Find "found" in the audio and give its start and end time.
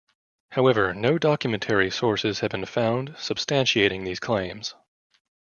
2.65-3.09